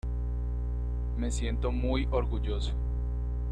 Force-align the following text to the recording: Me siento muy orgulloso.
Me 1.15 1.29
siento 1.29 1.71
muy 1.71 2.07
orgulloso. 2.09 2.73